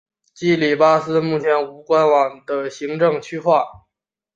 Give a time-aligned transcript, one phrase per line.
[0.33, 3.63] 基里巴斯目前无官方的行政区划。